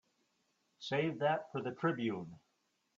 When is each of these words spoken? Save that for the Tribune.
Save 0.79 1.19
that 1.19 1.51
for 1.51 1.61
the 1.61 1.75
Tribune. 1.75 2.39